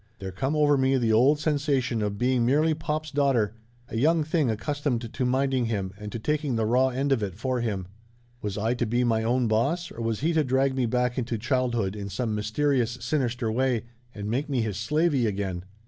[0.17, 3.53] There come over me the old sensation of being merely pop's daugh ter;
[3.87, 7.35] a young thing accustomed to minding him, and to taking the raw end of it
[7.35, 7.87] for him.
[8.41, 11.37] Was I to be my own boss or was he to drag me back into
[11.37, 13.83] childhood in some mysterious, sinister way,
[14.15, 15.65] and make me his slavey again?